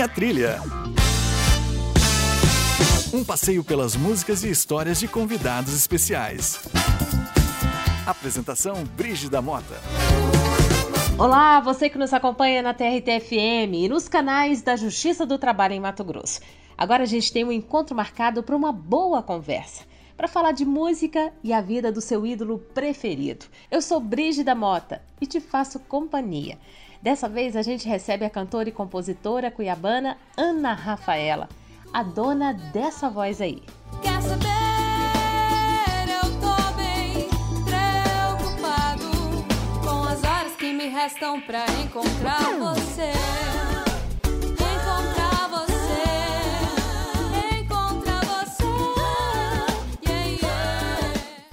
[0.00, 0.62] Minha Trilha.
[3.12, 6.58] Um passeio pelas músicas e histórias de convidados especiais.
[8.06, 9.78] Apresentação Brígida Mota.
[11.18, 15.80] Olá, você que nos acompanha na TRT-FM e nos canais da Justiça do Trabalho em
[15.80, 16.40] Mato Grosso.
[16.78, 19.84] Agora a gente tem um encontro marcado para uma boa conversa
[20.16, 23.44] para falar de música e a vida do seu ídolo preferido.
[23.70, 26.58] Eu sou Brígida Mota e te faço companhia.
[27.02, 31.48] Dessa vez a gente recebe a cantora e compositora cuiabana Ana Rafaela,
[31.92, 33.62] a dona dessa voz aí.
[34.02, 34.46] Quer saber?
[36.06, 37.26] Eu tô bem
[37.64, 39.10] preocupado
[39.82, 43.12] com as horas que me restam pra encontrar você.
[44.60, 46.04] Encontrar você.
[47.62, 48.64] Encontrar você.
[50.06, 51.12] Yeah, yeah.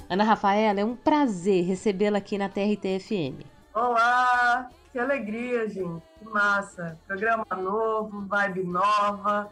[0.09, 3.45] Ana Rafaela, é um prazer recebê-la aqui na TRT-FM.
[3.73, 6.04] Olá, que alegria, gente.
[6.20, 6.98] Que massa.
[7.08, 9.50] Programa novo, vibe nova.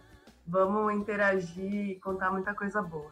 [0.47, 3.11] Vamos interagir e contar muita coisa boa.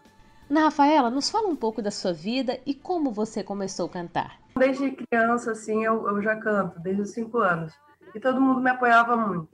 [0.49, 4.39] Ana Rafaela, nos fala um pouco da sua vida e como você começou a cantar.
[4.55, 7.73] Desde criança, assim, eu, eu já canto, desde os cinco anos.
[8.13, 9.49] E todo mundo me apoiava muito.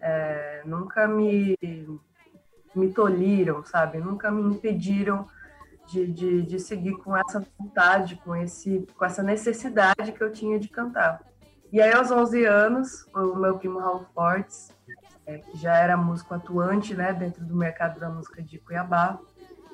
[0.00, 1.56] É, nunca me,
[2.74, 3.98] me tolhiram, sabe?
[3.98, 5.26] Nunca me impediram
[5.86, 10.58] de, de, de seguir com essa vontade, com, esse, com essa necessidade que eu tinha
[10.58, 11.22] de cantar.
[11.74, 14.70] E aí, aos 11 anos, o meu primo Raul Fortes,
[15.26, 19.18] é, que já era músico atuante né, dentro do mercado da música de Cuiabá,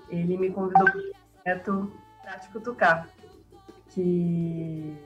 [0.09, 1.93] ele me convidou para o projeto
[2.25, 3.07] Tático Tucá,
[3.91, 4.97] que,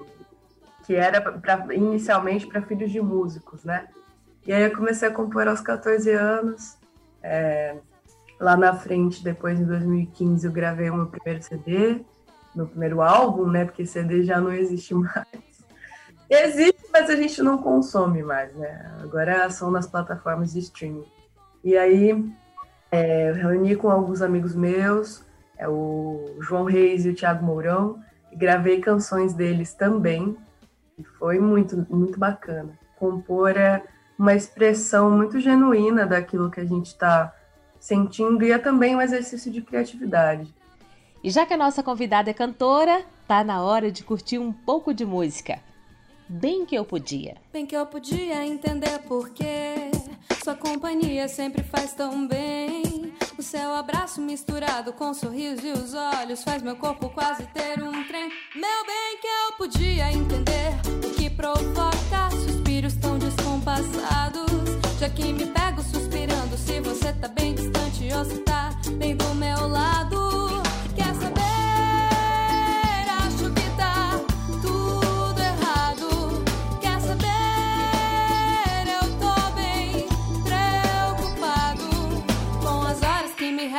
[0.87, 3.89] que era pra, inicialmente para filhos de músicos, né?
[4.47, 6.79] E aí eu comecei a compor aos 14 anos.
[7.21, 7.77] É,
[8.39, 12.05] lá na frente, depois em 2015, eu gravei o meu primeiro CD,
[12.55, 13.65] meu primeiro álbum, né?
[13.65, 15.27] Porque CD já não existe mais.
[16.31, 18.89] Existe, mas a gente não consome mais, né?
[19.03, 21.05] Agora são nas plataformas de streaming.
[21.65, 22.25] E aí
[22.93, 25.25] é, eu reuni com alguns amigos meus,
[25.59, 27.99] é o João Reis e o Thiago Mourão,
[28.31, 30.37] e gravei canções deles também.
[30.97, 32.79] E foi muito, muito bacana.
[32.97, 33.83] Compor é
[34.17, 37.35] uma expressão muito genuína daquilo que a gente está
[37.81, 40.55] sentindo e é também um exercício de criatividade.
[41.25, 44.95] E já que a nossa convidada é cantora, tá na hora de curtir um pouco
[44.95, 45.59] de música.
[46.29, 47.37] Bem que eu podia.
[47.53, 49.91] Bem que eu podia entender porquê.
[50.43, 53.13] Sua companhia sempre faz tão bem.
[53.37, 57.83] O seu abraço misturado com o sorriso e os olhos faz meu corpo quase ter
[57.83, 58.31] um trem.
[58.55, 60.73] Meu bem que eu podia entender
[61.07, 64.51] o que provoca suspiros tão descompassados.
[64.99, 69.35] Já que me pego suspirando se você tá bem distante ou se tá bem do
[69.35, 70.64] meu lado.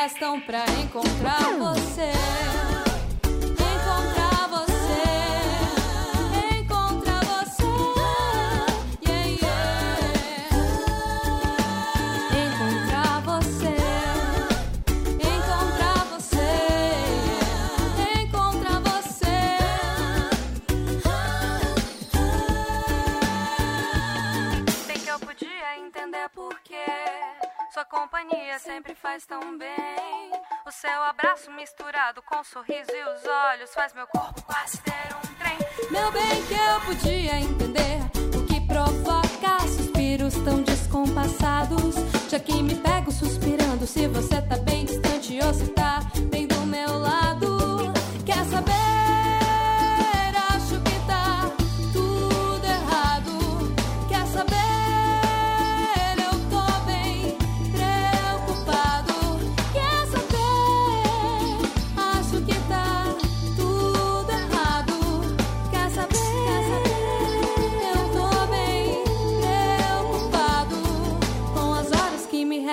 [0.06, 2.85] Restam pra encontrar você.
[28.16, 30.32] Companhia sempre faz tão bem.
[30.66, 35.14] O seu abraço misturado com o sorriso e os olhos faz meu corpo quase ter
[35.18, 35.58] um trem.
[35.92, 38.00] Meu bem que eu podia entender
[38.38, 41.96] o que provoca suspiros tão descompassados.
[42.30, 46.00] Já que me pego suspirando se você tá bem distante ou se tá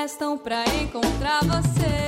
[0.03, 2.02] restam pra encontrar você.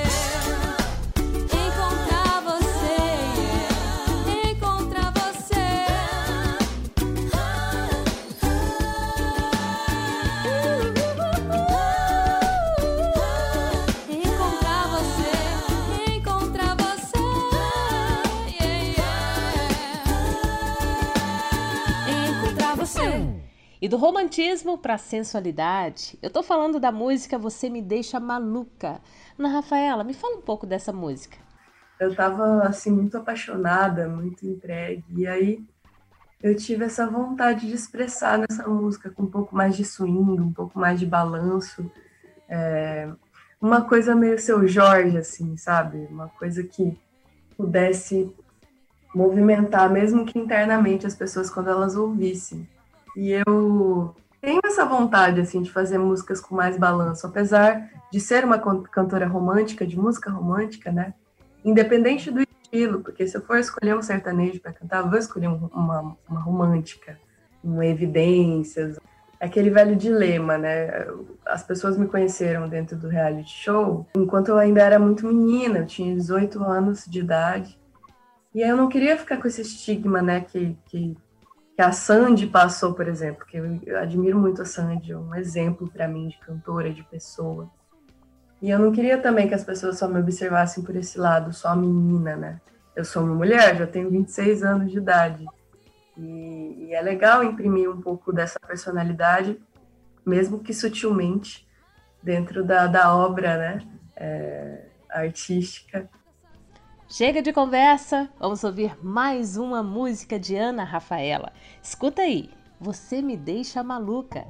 [23.85, 28.99] E do romantismo pra sensualidade, eu tô falando da música Você Me Deixa Maluca.
[29.37, 31.37] Ana Rafaela, me fala um pouco dessa música.
[31.99, 35.05] Eu tava, assim, muito apaixonada, muito entregue.
[35.15, 35.63] E aí
[36.41, 40.51] eu tive essa vontade de expressar nessa música com um pouco mais de swing, um
[40.51, 41.87] pouco mais de balanço.
[42.49, 43.07] É,
[43.61, 46.07] uma coisa meio seu Jorge, assim, sabe?
[46.09, 46.99] Uma coisa que
[47.55, 48.35] pudesse
[49.13, 52.67] movimentar, mesmo que internamente, as pessoas quando elas ouvissem.
[53.15, 58.43] E eu tenho essa vontade, assim, de fazer músicas com mais balanço, apesar de ser
[58.45, 61.13] uma cantora romântica, de música romântica, né?
[61.63, 65.47] Independente do estilo, porque se eu for escolher um sertanejo para cantar, eu vou escolher
[65.47, 67.17] uma, uma romântica,
[67.63, 68.99] um evidências,
[69.39, 71.07] aquele velho dilema, né?
[71.45, 75.85] As pessoas me conheceram dentro do reality show enquanto eu ainda era muito menina, eu
[75.85, 77.79] tinha 18 anos de idade.
[78.53, 81.17] E aí eu não queria ficar com esse estigma, né, que, que,
[81.75, 85.35] que a Sandy passou, por exemplo, que eu, eu admiro muito a Sandy, é um
[85.35, 87.69] exemplo para mim de cantora, de pessoa.
[88.61, 91.75] E eu não queria também que as pessoas só me observassem por esse lado, só
[91.75, 92.61] menina, né?
[92.95, 95.45] Eu sou uma mulher, já tenho 26 anos de idade.
[96.17, 99.61] E, e, é legal imprimir um pouco dessa personalidade,
[100.25, 101.67] mesmo que sutilmente,
[102.23, 103.79] dentro da, da obra né,
[104.15, 106.09] é, artística.
[107.07, 111.53] Chega de conversa, vamos ouvir mais uma música de Ana Rafaela.
[111.81, 112.49] Escuta aí,
[112.79, 114.43] Você Me Deixa Maluca.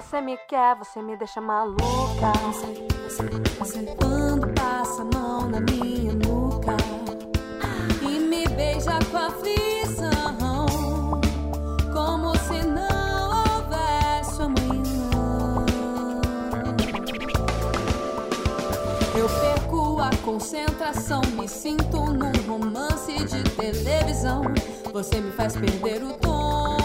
[0.00, 2.32] Você me quer, você me deixa maluca.
[3.98, 6.76] Quando passa a mão na minha nuca
[8.02, 9.87] e me beija com aflição,
[20.38, 24.42] concentração, me sinto num romance de televisão.
[24.92, 26.78] Você me faz perder o tom.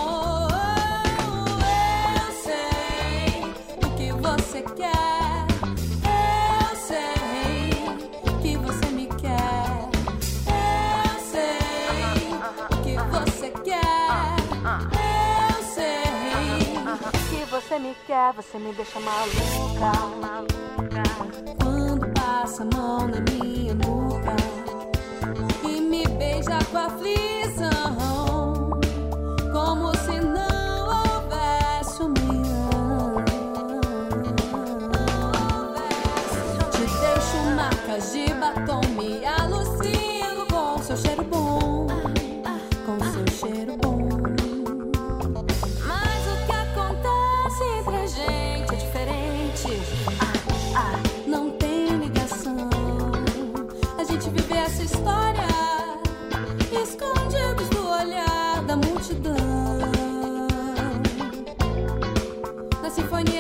[17.50, 20.00] você me quer, você me deixa maluca.
[20.20, 21.63] maluca.
[22.34, 24.36] Passa a mão na minha nuca
[25.70, 28.72] e me beija com aflição,
[29.52, 29.96] como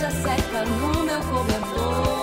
[0.00, 2.13] Já seca no meu cobertor.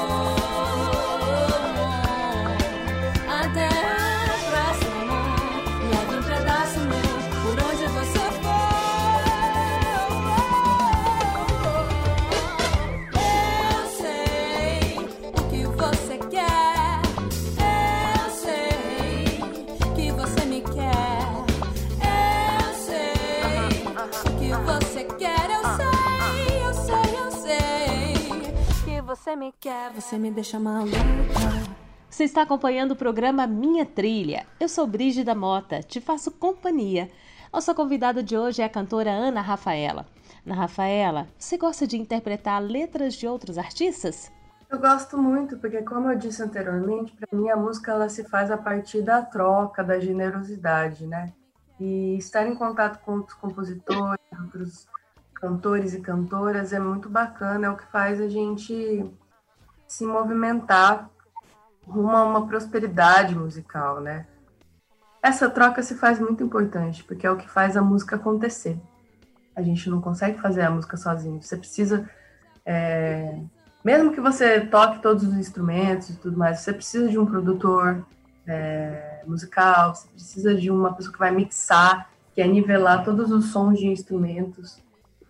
[29.15, 30.95] Você me quer, você me deixa maluca.
[32.09, 34.47] Você está acompanhando o programa Minha Trilha.
[34.57, 37.11] Eu sou Brígida Mota, te faço companhia.
[37.51, 40.05] Nossa convidada de hoje é a cantora Ana Rafaela.
[40.45, 44.31] Ana Rafaela, você gosta de interpretar letras de outros artistas?
[44.69, 48.49] Eu gosto muito, porque como eu disse anteriormente, para mim a música ela se faz
[48.49, 51.33] a partir da troca, da generosidade, né?
[51.77, 54.87] E estar em contato com outros compositores, outros
[55.41, 59.03] cantores e cantoras é muito bacana, é o que faz a gente
[59.87, 61.09] se movimentar
[61.85, 64.27] rumo a uma prosperidade musical, né?
[65.21, 68.79] Essa troca se faz muito importante, porque é o que faz a música acontecer.
[69.55, 71.41] A gente não consegue fazer a música sozinho.
[71.41, 72.09] Você precisa
[72.63, 73.39] É,
[73.83, 78.05] mesmo que você toque todos os instrumentos e tudo mais, você precisa de um produtor
[78.45, 83.45] é, musical, você precisa de uma pessoa que vai mixar, que é nivelar todos os
[83.51, 84.79] sons de instrumentos.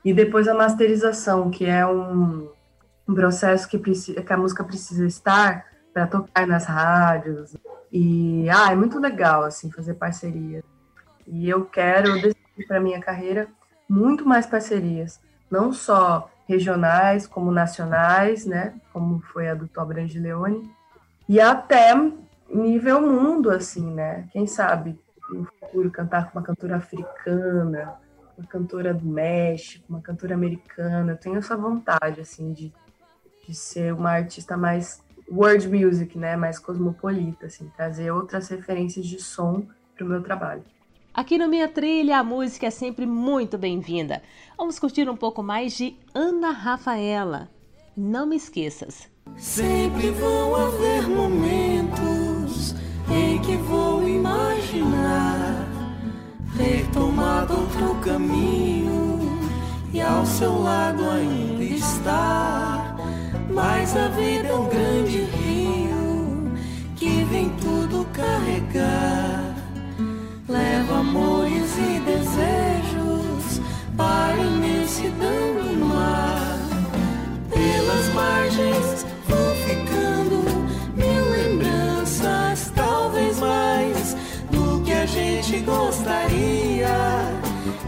[0.04, 2.50] E depois a masterização, que é um,
[3.08, 7.56] um processo que, precisa, que a música precisa estar para tocar nas rádios.
[7.92, 10.64] E ah, é muito legal assim fazer parceria.
[11.28, 13.48] E eu quero decidir para minha carreira
[13.88, 20.20] muito mais parcerias, não só regionais como nacionais, né, como foi a do Tobran de
[20.20, 20.70] Leone,
[21.28, 21.94] e até
[22.50, 24.28] nível mundo assim, né?
[24.32, 27.96] Quem sabe no futuro cantar com uma cantora africana,
[28.38, 31.14] uma cantora do México, uma cantora americana.
[31.14, 32.74] Eu tenho essa vontade assim de,
[33.48, 39.20] de ser uma artista mais world music, né, mais cosmopolita, assim, trazer outras referências de
[39.20, 40.64] som para o meu trabalho.
[41.14, 44.22] Aqui no Minha Trilha, a música é sempre muito bem-vinda.
[44.58, 47.50] Vamos curtir um pouco mais de Ana Rafaela.
[47.96, 49.10] Não me esqueças.
[49.38, 52.74] Sempre vão haver momentos
[53.10, 55.31] em que vou imaginar
[56.58, 59.40] ter tomado outro caminho
[59.94, 62.96] e ao seu lado ainda estar.
[63.50, 66.52] Mas a vida é um grande rio
[66.96, 69.52] que vem tudo carregar
[70.52, 73.62] leva amores e desejos
[73.96, 76.60] para a imensidão do mar.
[77.50, 79.06] Pelas margens
[85.42, 86.88] gente gostaria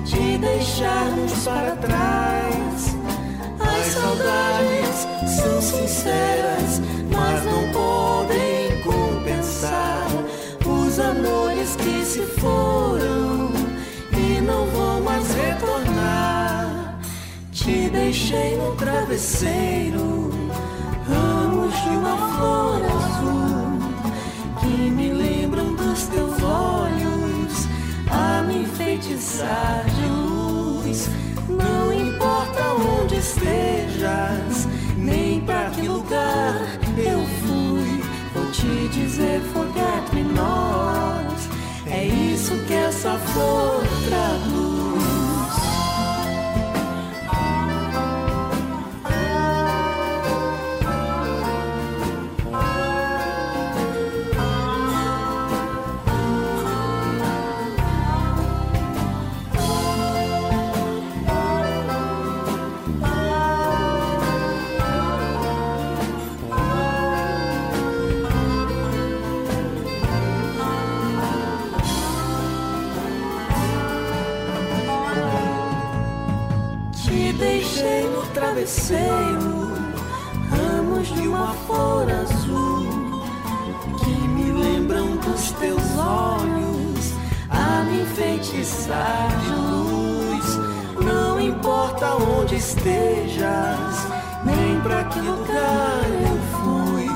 [0.05, 2.95] de deixarmos para trás.
[3.59, 6.81] As saudades são sinceras,
[7.11, 10.07] mas não podem compensar
[10.65, 13.51] os amores que se foram
[14.11, 16.99] e não vão mais retornar.
[17.51, 20.31] Te deixei no travesseiro,
[21.07, 23.79] ramos de uma flor azul
[24.59, 27.12] que me lembram dos teus olhos
[28.13, 31.09] a me enfeitiçar de luz.
[31.49, 32.61] Não importa
[33.01, 34.67] onde estejas,
[34.97, 36.55] nem para que lugar
[36.97, 38.03] eu fui
[38.53, 41.33] te dizer forget me not.
[41.87, 43.82] É isso que essa flor
[78.33, 79.71] travesseiro,
[80.49, 83.21] ramos de uma flor azul
[84.03, 87.13] que me lembram dos teus olhos
[87.49, 90.59] a me enfeitiçar de luz.
[91.05, 94.07] Não importa onde estejas,
[94.43, 97.09] nem para que lugar eu fui,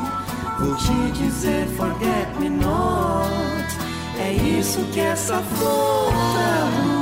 [0.59, 3.27] vou te dizer forget me not.
[4.19, 6.96] É isso que essa flor traduz.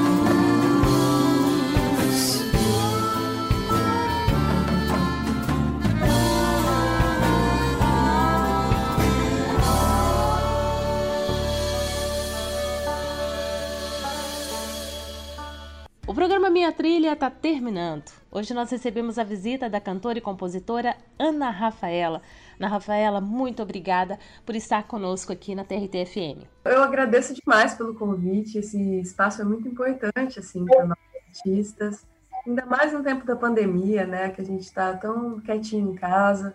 [17.13, 18.11] Está terminando.
[18.31, 22.21] Hoje nós recebemos a visita da cantora e compositora Ana Rafaela.
[22.59, 26.43] Ana Rafaela, muito obrigada por estar conosco aqui na TRT-FM.
[26.65, 28.57] Eu agradeço demais pelo convite.
[28.57, 30.97] Esse espaço é muito importante assim, para nós
[31.29, 32.05] artistas.
[32.45, 34.29] Ainda mais no tempo da pandemia, né?
[34.29, 36.53] Que a gente está tão quietinho em casa.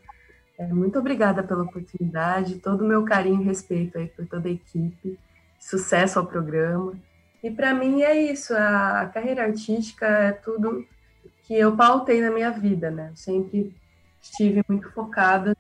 [0.59, 4.52] É, muito obrigada pela oportunidade, todo o meu carinho e respeito aí por toda a
[4.52, 5.19] equipe.
[5.59, 6.92] Sucesso ao programa.
[7.43, 10.87] E para mim é isso, a, carreira artística é tudo
[11.43, 13.13] que eu pautei na minha vida, né?
[13.15, 13.75] Sempre
[14.21, 15.57] estive muito focada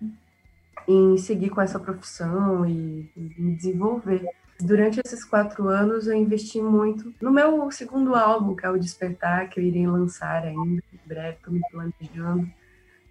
[0.86, 4.24] em seguir com essa profissão e, e me desenvolver.
[4.60, 9.48] Durante esses quatro anos, eu investi muito no meu segundo álbum, que é o Despertar,
[9.48, 12.46] que eu irei lançar ainda em breve, estou me planejando.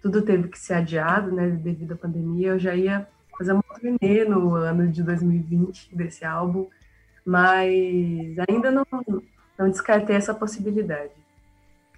[0.00, 2.50] Tudo teve que ser adiado, né, devido à pandemia.
[2.50, 6.68] Eu já ia fazer uma turnê no ano de 2020 desse álbum,
[7.24, 8.86] mas ainda não,
[9.58, 11.12] não descartei essa possibilidade.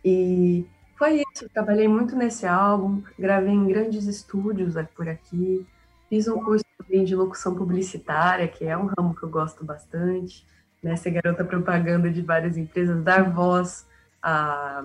[0.05, 5.67] E foi isso, trabalhei muito nesse álbum, gravei em grandes estúdios por aqui,
[6.09, 10.45] fiz um curso também de locução publicitária, que é um ramo que eu gosto bastante,
[10.83, 13.87] né, ser garota propaganda de várias empresas, dar voz
[14.23, 14.85] a,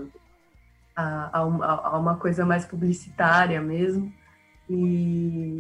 [0.96, 4.14] a, a, uma coisa mais publicitária mesmo.
[4.70, 5.60] E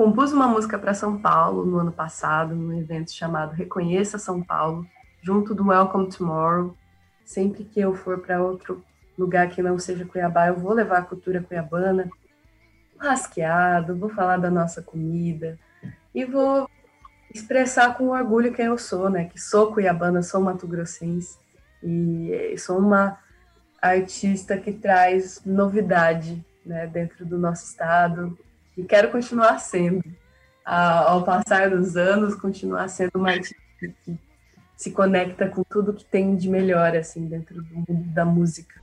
[0.00, 4.86] compus uma música para São Paulo no ano passado, num evento chamado Reconheça São Paulo,
[5.20, 6.74] junto do Welcome Tomorrow.
[7.22, 8.82] Sempre que eu for para outro
[9.18, 12.08] lugar que não seja Cuiabá, eu vou levar a cultura cuiabana,
[12.98, 15.58] rasqueado, vou falar da nossa comida
[16.14, 16.66] e vou
[17.34, 19.26] expressar com orgulho quem eu sou, né?
[19.26, 21.38] Que sou cuiabana, sou mato-grossense
[21.82, 23.18] e sou uma
[23.82, 28.34] artista que traz novidade, né, dentro do nosso estado
[28.80, 30.02] e quero continuar sendo,
[30.64, 34.18] ao passar dos anos, continuar sendo uma artista que
[34.76, 38.80] se conecta com tudo que tem de melhor assim dentro do mundo da música.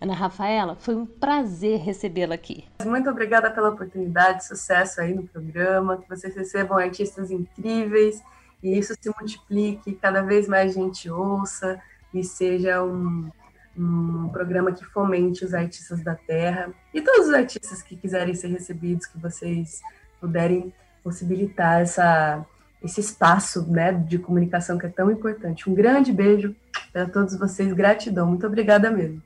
[0.00, 2.64] Ana Rafaela, foi um prazer recebê-la aqui.
[2.84, 8.22] Muito obrigada pela oportunidade, sucesso aí no programa, que vocês recebam artistas incríveis
[8.62, 11.80] e isso se multiplique, cada vez mais gente ouça
[12.14, 13.30] e seja um,
[13.76, 18.48] um programa que fomente os artistas da terra e todos os artistas que quiserem ser
[18.48, 19.80] recebidos, que vocês
[20.20, 20.72] puderem
[21.02, 22.44] possibilitar essa,
[22.82, 25.68] esse espaço né, de comunicação que é tão importante.
[25.70, 26.54] Um grande beijo
[26.92, 29.22] para todos vocês, gratidão, muito obrigada mesmo.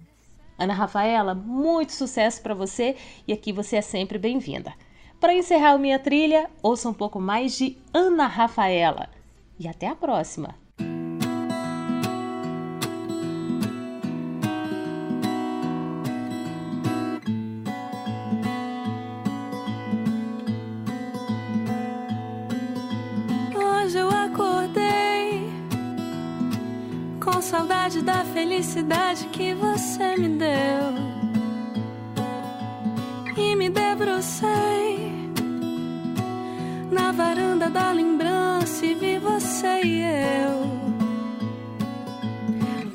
[0.58, 2.96] Ana Rafaela, muito sucesso para você
[3.26, 4.72] e aqui você é sempre bem-vinda.
[5.20, 9.08] Para encerrar a minha trilha, ouça um pouco mais de Ana Rafaela.
[9.58, 10.63] E até a próxima!
[27.44, 30.94] Saudade da felicidade que você me deu.
[33.36, 35.12] E me debrucei
[36.90, 40.64] na varanda da lembrança e vi você e eu.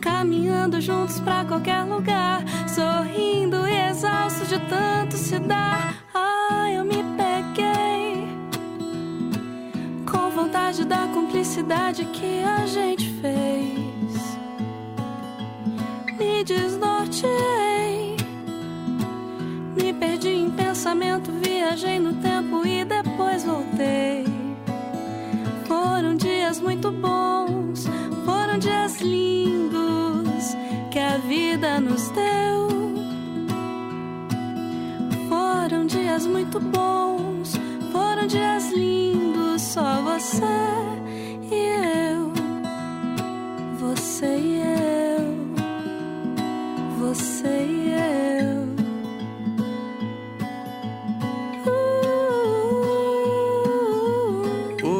[0.02, 5.94] Caminhando juntos pra qualquer lugar, sorrindo e exausto de tanto se dar.
[6.12, 8.28] Ah, eu me peguei
[10.12, 13.09] com vontade da cumplicidade que a gente
[21.80, 24.26] viajei no tempo e depois voltei.
[25.66, 27.86] Foram dias muito bons,
[28.26, 30.56] foram dias lindos
[30.92, 32.68] que a vida nos deu.
[35.30, 37.54] Foram dias muito bons,
[37.94, 40.69] foram dias lindos, só você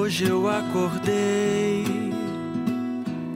[0.10, 1.86] Hoje eu acordei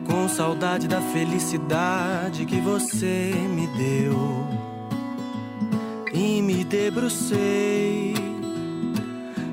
[0.07, 4.47] com saudade da felicidade que você me deu
[6.11, 8.15] e me debrucei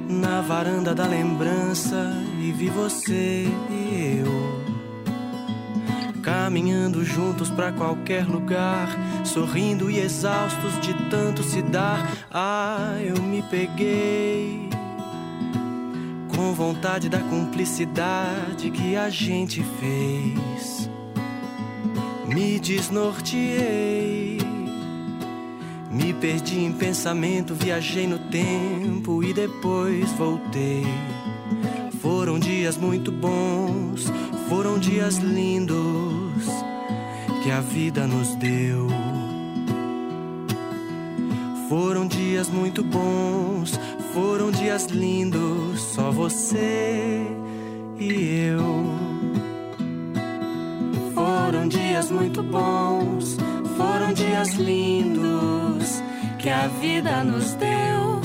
[0.09, 8.88] na varanda da lembrança e vi você e eu caminhando juntos pra qualquer lugar,
[9.26, 12.11] sorrindo e exaustos de tanto se dar.
[12.33, 14.69] Ah, eu me peguei
[16.61, 20.90] vontade da cumplicidade que a gente fez.
[22.27, 24.37] Me desnorteei,
[25.90, 30.85] me perdi em pensamento, viajei no tempo e depois voltei.
[32.03, 34.05] Foram dias muito bons,
[34.46, 36.44] foram dias lindos
[37.42, 38.87] que a vida nos deu.
[41.70, 43.79] Foram dias muito bons,
[44.12, 47.27] foram dias lindos, só você
[47.99, 48.85] e eu.
[51.14, 53.37] Foram dias muito bons,
[53.77, 56.03] foram dias lindos
[56.38, 58.20] que a vida nos deu.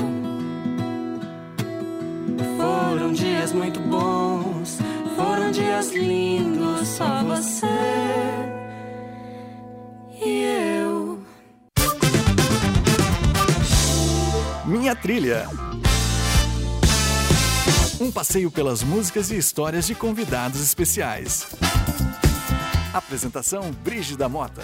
[2.57, 4.79] Foram dias muito bons,
[5.15, 7.67] foram dias lindos, só você
[10.23, 11.19] e eu.
[14.65, 15.64] Minha Trilha.
[17.99, 21.47] Um passeio pelas músicas e histórias de convidados especiais.
[22.93, 24.63] Apresentação Brígida Mota.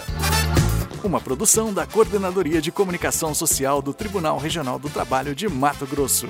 [1.02, 6.28] Uma produção da Coordenadoria de Comunicação Social do Tribunal Regional do Trabalho de Mato Grosso.